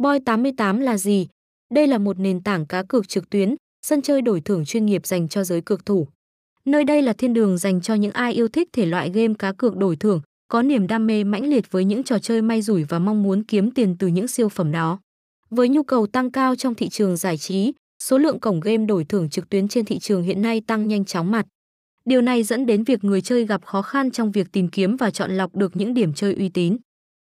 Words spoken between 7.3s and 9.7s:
đường dành cho những ai yêu thích thể loại game cá